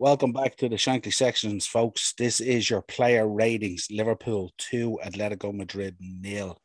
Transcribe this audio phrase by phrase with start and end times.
[0.00, 2.12] Welcome back to the Shankly Sessions, folks.
[2.16, 3.88] This is your player ratings.
[3.90, 6.56] Liverpool 2, Atletico Madrid nil.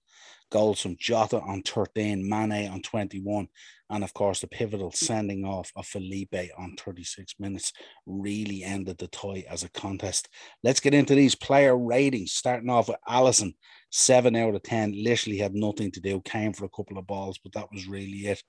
[0.51, 3.47] Goals from Jota on 13, Mane on 21,
[3.89, 7.73] and of course the pivotal sending off of Felipe on 36 minutes
[8.05, 10.29] really ended the tie as a contest.
[10.63, 13.55] Let's get into these player ratings, starting off with Alisson,
[13.89, 14.93] 7 out of 10.
[15.03, 18.27] Literally had nothing to do, came for a couple of balls, but that was really
[18.27, 18.43] it.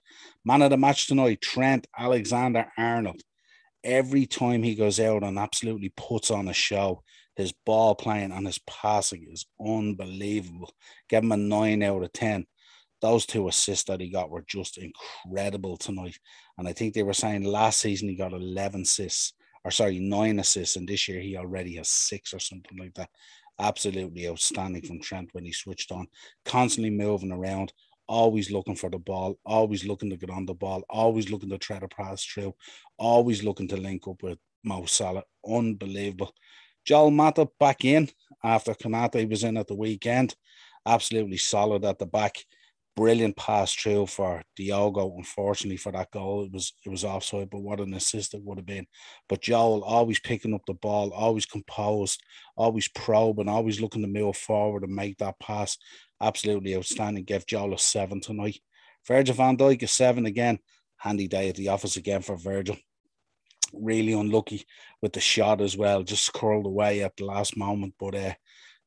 [0.44, 3.22] Man of the match tonight, Trent Alexander Arnold
[3.84, 7.02] every time he goes out and absolutely puts on a show,
[7.36, 10.72] his ball playing and his passing is unbelievable.
[11.08, 12.46] Give him a nine out of 10.
[13.02, 16.18] Those two assists that he got were just incredible tonight.
[16.56, 20.38] And I think they were saying last season he got 11 assists, or sorry, nine
[20.38, 20.76] assists.
[20.76, 23.10] And this year he already has six or something like that.
[23.60, 26.06] Absolutely outstanding from Trent when he switched on,
[26.44, 27.72] constantly moving around,
[28.06, 31.58] always looking for the ball, always looking to get on the ball, always looking to
[31.58, 32.54] try to pass through,
[32.98, 35.24] always looking to link up with Mo Salah.
[35.46, 36.32] Unbelievable.
[36.84, 38.10] Joel Matip back in
[38.42, 40.34] after Konate was in at the weekend.
[40.86, 42.36] Absolutely solid at the back.
[42.96, 45.16] Brilliant pass through for Diogo.
[45.16, 48.58] Unfortunately for that goal, it was it was offside, but what an assist it would
[48.58, 48.86] have been.
[49.28, 52.22] But Joel always picking up the ball, always composed,
[52.56, 55.76] always probing, always looking to move forward and make that pass
[56.24, 57.24] absolutely outstanding.
[57.24, 58.58] Gave Joel a seven tonight.
[59.06, 60.58] Virgil van Dijk a seven again.
[60.96, 62.76] Handy day at the office again for Virgil.
[63.72, 64.64] Really unlucky
[65.02, 67.94] with the shot as well, just curled away at the last moment.
[67.98, 68.34] But uh,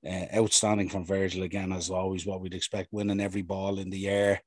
[0.08, 4.08] uh, outstanding from Virgil again, as always, what we'd expect, winning every ball in the
[4.08, 4.42] air,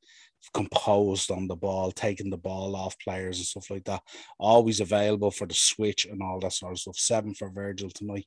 [0.54, 4.02] composed on the ball, taking the ball off players and stuff like that.
[4.38, 6.96] Always available for the switch and all that sort of stuff.
[6.96, 8.26] Seven for Virgil tonight.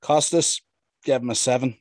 [0.00, 0.62] Costas,
[1.04, 1.76] gave him a seven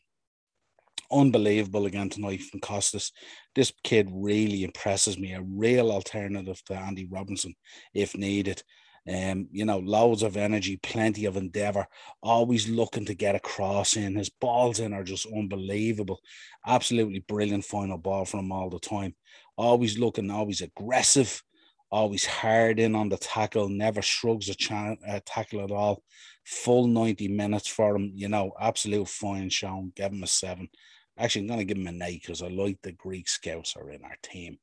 [1.11, 3.11] unbelievable again tonight from Costas.
[3.55, 5.33] This kid really impresses me.
[5.33, 7.55] A real alternative to Andy Robertson
[7.94, 8.63] if needed.
[9.09, 11.88] Um, you know, loads of energy, plenty of endeavor,
[12.22, 14.16] always looking to get across in.
[14.16, 16.19] His balls in are just unbelievable.
[16.66, 19.16] Absolutely brilliant final ball from him all the time.
[19.57, 21.41] Always looking, always aggressive,
[21.89, 26.03] always hard in on the tackle, never shrugs a ch- uh, tackle at all.
[26.44, 29.94] Full 90 minutes for him, you know, absolute fine shown.
[29.95, 30.69] Give him a seven.
[31.17, 34.03] Actually, I'm going to give him an eight because I like the Greek Scouser in
[34.03, 34.59] our team.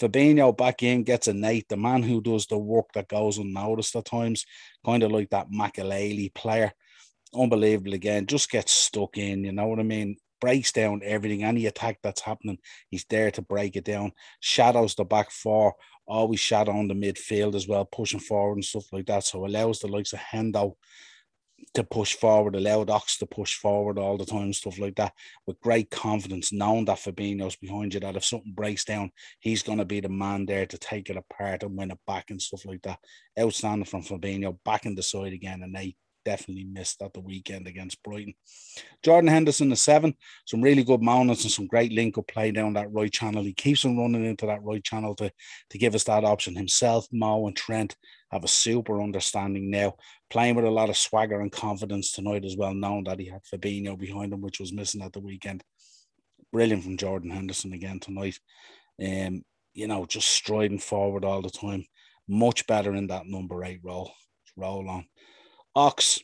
[0.00, 1.68] Fabinho back in gets an eight.
[1.68, 4.46] The man who does the work that goes unnoticed at times,
[4.84, 6.72] kind of like that Makelele player.
[7.34, 9.44] Unbelievable again, just gets stuck in.
[9.44, 10.16] You know what I mean?
[10.40, 11.42] Breaks down everything.
[11.42, 12.58] Any attack that's happening,
[12.88, 14.12] he's there to break it down.
[14.38, 15.74] Shadows the back four,
[16.06, 19.24] always shadowing the midfield as well, pushing forward and stuff like that.
[19.24, 20.76] So allows the likes of Hendo
[21.74, 25.12] to push forward, allowed Ox to push forward all the time, stuff like that,
[25.46, 29.78] with great confidence, knowing that Fabinho's behind you, that if something breaks down, he's going
[29.78, 32.64] to be the man there to take it apart and win it back and stuff
[32.64, 32.98] like that.
[33.38, 35.96] Outstanding from Fabinho, back in the side again, and they
[36.26, 38.34] definitely missed at the weekend against Brighton.
[39.04, 40.14] Jordan Henderson, the seven,
[40.44, 43.44] some really good moments and some great link up play down that right channel.
[43.44, 45.30] He keeps on running into that right channel to,
[45.70, 46.56] to give us that option.
[46.56, 47.96] Himself, Mo, and Trent
[48.32, 49.94] have a super understanding now,
[50.30, 53.42] playing with a lot of swagger and confidence tonight as well, knowing that he had
[53.44, 55.62] Fabinho behind him, which was missing at the weekend.
[56.52, 58.38] Brilliant from Jordan Henderson again tonight.
[59.04, 59.42] Um,
[59.74, 61.84] you know, just striding forward all the time.
[62.28, 64.10] Much better in that number eight role.
[64.56, 65.06] Roll on.
[65.74, 66.18] Ox,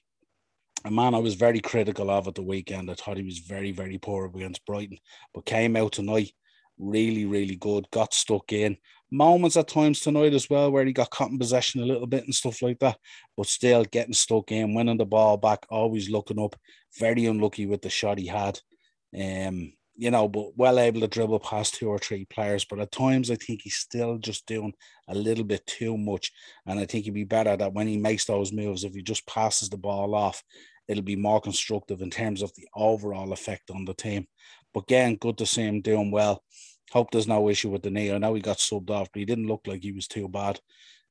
[0.85, 2.91] a man I was very critical of at the weekend.
[2.91, 4.99] I thought he was very, very poor against Brighton,
[5.35, 6.33] but came out tonight
[6.83, 7.87] really, really good.
[7.91, 8.77] Got stuck in
[9.13, 12.25] moments at times tonight as well where he got caught in possession a little bit
[12.25, 12.97] and stuff like that,
[13.37, 16.57] but still getting stuck in, winning the ball back, always looking up.
[16.99, 18.59] Very unlucky with the shot he had.
[19.15, 22.65] Um, you know, but well able to dribble past two or three players.
[22.65, 24.73] But at times, I think he's still just doing
[25.09, 26.33] a little bit too much.
[26.67, 29.27] And I think he'd be better that when he makes those moves, if he just
[29.27, 30.43] passes the ball off,
[30.89, 34.27] it'll be more constructive in terms of the overall effect on the team.
[34.73, 36.43] But again, good to see him doing well.
[36.93, 38.13] Hope there's no issue with the knee.
[38.13, 40.61] I know he got subbed off, but he didn't look like he was too bad.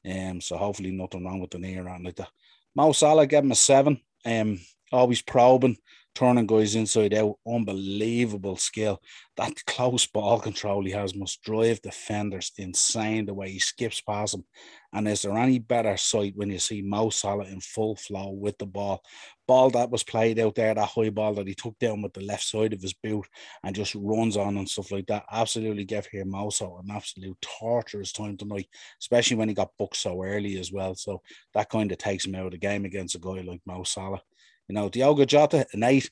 [0.10, 2.30] Um, so hopefully nothing wrong with the knee or anything like that.
[2.76, 4.00] Mo Salah gave him a seven.
[4.26, 4.60] Um,
[4.92, 5.78] always probing,
[6.14, 9.02] turning guys inside out, unbelievable skill.
[9.38, 14.34] That close ball control he has must drive defenders insane the way he skips past
[14.34, 14.46] them.
[14.94, 18.58] And is there any better sight when you see Mo Salah in full flow with
[18.58, 19.02] the ball?
[19.48, 22.22] Ball that was played out there, that high ball that he took down with the
[22.22, 23.26] left side of his boot
[23.64, 25.24] and just runs on and stuff like that.
[25.32, 28.68] Absolutely gave here Mo Salah an absolute torturous time tonight,
[29.00, 30.94] especially when he got booked so early as well.
[30.96, 31.22] So
[31.54, 34.22] that kind of takes him out of the game against a guy like Mo Salah.
[34.68, 36.12] You know, Diogo Jota, an eight,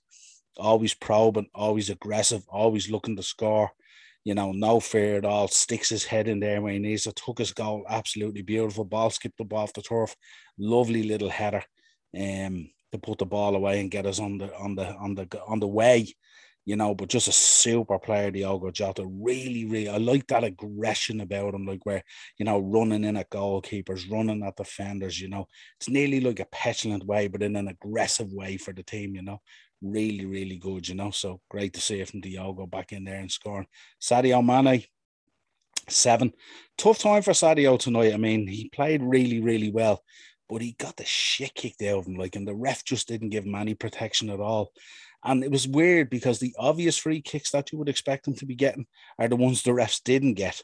[0.58, 3.72] always probing, always aggressive, always looking to score.
[4.24, 5.48] You know, no fear at all.
[5.48, 7.12] Sticks his head in there when he needs to.
[7.13, 10.16] Took his goal, absolutely beautiful ball, skipped the ball off the turf.
[10.57, 11.63] Lovely little header.
[12.18, 15.27] um, to put the ball away and get us on the on the on the
[15.48, 16.07] on the way
[16.66, 19.04] you know, but just a super player, Diogo Jota.
[19.04, 22.04] Really, really, I like that aggression about him, like where,
[22.38, 25.48] you know, running in at goalkeepers, running at defenders, you know,
[25.80, 29.24] it's nearly like a petulant way, but in an aggressive way for the team, you
[29.24, 29.42] know.
[29.81, 31.12] Really, really good, you know.
[31.12, 33.68] So great to see it from Diogo back in there and scoring.
[34.02, 34.84] Sadio Mane,
[35.88, 36.34] seven.
[36.78, 38.14] Tough time for Sadio tonight.
[38.14, 40.04] I mean, he played really, really well,
[40.50, 43.30] but he got the shit kicked out of him, like, and the ref just didn't
[43.30, 44.72] give him any protection at all.
[45.24, 48.46] And it was weird because the obvious free kicks that you would expect him to
[48.46, 48.86] be getting
[49.18, 50.62] are the ones the refs didn't get.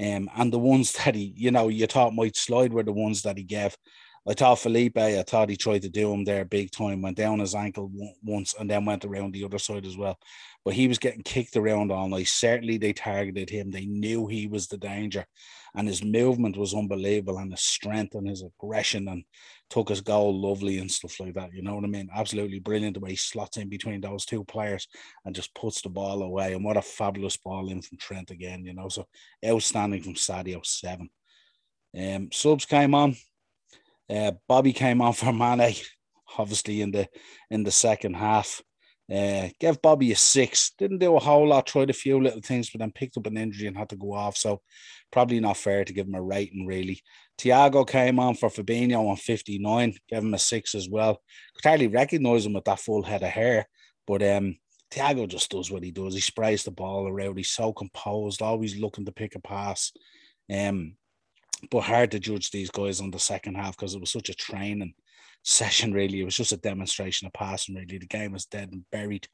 [0.00, 3.22] Um, and the ones that he, you know, you thought might slide were the ones
[3.22, 3.76] that he gave.
[4.26, 7.38] I thought Felipe, I thought he tried to do him there big time, went down
[7.38, 7.90] his ankle
[8.22, 10.18] once and then went around the other side as well.
[10.64, 12.28] But he was getting kicked around all night.
[12.28, 13.70] Certainly they targeted him.
[13.70, 15.24] They knew he was the danger.
[15.74, 19.24] And his movement was unbelievable and his strength and his aggression and
[19.70, 21.54] took his goal lovely and stuff like that.
[21.54, 22.08] You know what I mean?
[22.14, 24.88] Absolutely brilliant the way he slots in between those two players
[25.24, 26.52] and just puts the ball away.
[26.52, 28.88] And what a fabulous ball in from Trent again, you know.
[28.88, 29.06] So
[29.46, 31.08] outstanding from Sadio seven.
[31.98, 33.16] Um, subs came on.
[34.10, 35.74] Uh, Bobby came on for Mane,
[36.38, 37.08] obviously in the
[37.50, 38.62] in the second half.
[39.10, 40.72] Uh, gave Bobby a six.
[40.78, 41.66] Didn't do a whole lot.
[41.66, 44.12] Tried a few little things, but then picked up an injury and had to go
[44.12, 44.36] off.
[44.36, 44.60] So
[45.10, 46.66] probably not fair to give him a rating.
[46.66, 47.02] Really.
[47.38, 49.94] Thiago came on for Fabinho on fifty nine.
[50.08, 51.20] Gave him a six as well.
[51.54, 53.66] Could hardly recognise him with that full head of hair,
[54.06, 54.56] but um.
[54.90, 56.14] Thiago just does what he does.
[56.14, 57.36] He sprays the ball around.
[57.36, 59.92] He's so composed, always looking to pick a pass.
[60.50, 60.94] Um,
[61.70, 64.34] but hard to judge these guys on the second half because it was such a
[64.34, 64.94] training
[65.42, 65.92] session.
[65.92, 67.74] Really, it was just a demonstration of passing.
[67.74, 69.28] Really, the game was dead and buried.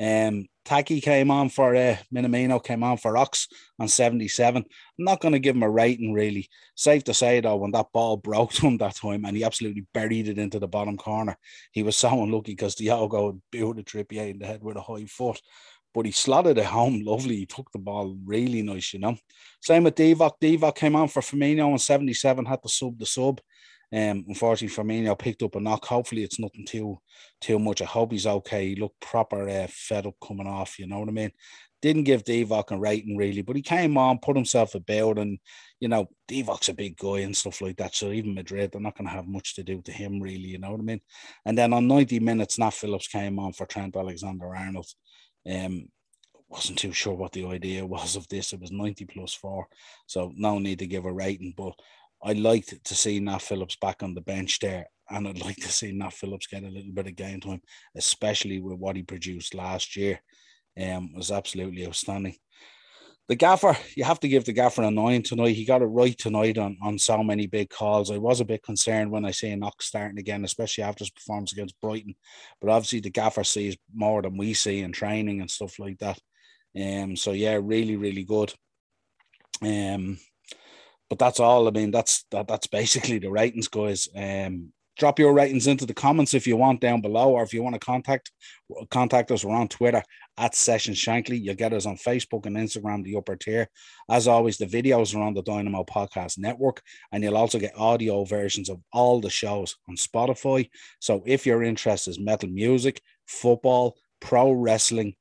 [0.00, 3.48] Um, Taki came on for uh, Minamino came on for Ox
[3.80, 4.62] on 77.
[4.62, 6.48] I'm not going to give him a rating, really.
[6.76, 9.86] Safe to say, though, when that ball broke to him that time and he absolutely
[9.92, 11.36] buried it into the bottom corner,
[11.72, 15.40] he was so unlucky because Diogo booted Trippier in the head with a high foot
[15.98, 17.38] but he slotted it home lovely.
[17.38, 19.16] He took the ball really nice, you know.
[19.60, 20.34] Same with Divock.
[20.40, 23.40] Divock came on for Firmino in 77, had to sub the sub.
[23.92, 25.84] Um, unfortunately, Firmino picked up a knock.
[25.86, 26.98] Hopefully, it's nothing too
[27.40, 27.82] too much.
[27.82, 28.68] I hope he's okay.
[28.68, 30.78] He looked proper uh, fed up coming off.
[30.78, 31.32] You know what I mean?
[31.82, 35.40] Didn't give Divock a rating really, but he came on, put himself about, and
[35.80, 37.96] you know Divock's a big guy and stuff like that.
[37.96, 40.50] So even Madrid, they're not going to have much to do to him really.
[40.50, 41.00] You know what I mean?
[41.44, 44.86] And then on 90 minutes, Nat Phillips came on for Trent Alexander Arnold.
[45.48, 45.88] Um,
[46.48, 48.52] wasn't too sure what the idea was of this.
[48.52, 49.66] It was 90 plus four,
[50.06, 51.54] so no need to give a rating.
[51.56, 51.74] But
[52.22, 55.72] I liked to see Nat Phillips back on the bench there, and I'd like to
[55.72, 57.60] see Nat Phillips get a little bit of game time,
[57.96, 60.20] especially with what he produced last year.
[60.80, 62.36] Um, was absolutely outstanding
[63.28, 65.54] the gaffer, you have to give the gaffer a nine tonight.
[65.54, 68.10] He got it right tonight on, on so many big calls.
[68.10, 71.52] I was a bit concerned when I see Knox starting again, especially after his performance
[71.52, 72.14] against Brighton.
[72.60, 76.18] But obviously, the gaffer sees more than we see in training and stuff like that.
[76.74, 78.54] Um, so yeah, really, really good.
[79.60, 80.18] Um,
[81.10, 81.68] but that's all.
[81.68, 84.08] I mean, that's that, that's basically the ratings, guys.
[84.16, 87.62] Um, drop your ratings into the comments if you want down below, or if you
[87.62, 88.32] want to contact
[88.90, 89.44] contact us.
[89.44, 90.02] We're on Twitter
[90.36, 91.40] at Session Shankly.
[91.40, 93.68] You'll get us on Facebook and Instagram, the upper tier.
[94.10, 98.24] As always, the videos are on the Dynamo Podcast Network, and you'll also get audio
[98.24, 100.68] versions of all the shows on Spotify.
[101.00, 105.14] So if your interest is metal music, football, pro wrestling,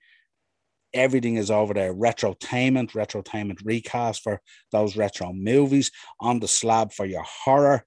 [0.93, 1.93] everything is over there.
[1.93, 4.41] Retrotainment, retrotainment recast for
[4.71, 7.85] those retro movies, on the slab for your horror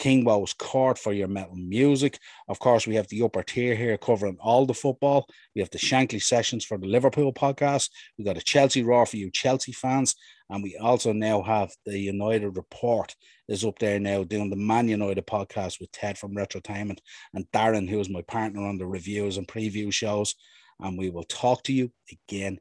[0.00, 2.18] Kingwow's Court for your metal music.
[2.48, 5.28] Of course, we have the upper tier here covering all the football.
[5.54, 7.90] We have the Shankly sessions for the Liverpool podcast.
[8.16, 10.14] We've got a Chelsea Raw for you Chelsea fans.
[10.48, 13.14] And we also now have the United Report
[13.46, 16.98] is up there now doing the Man United podcast with Ted from Retrotainment
[17.34, 20.34] and Darren, who is my partner on the reviews and preview shows.
[20.80, 22.58] And we will talk to you again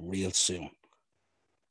[0.00, 0.68] real soon.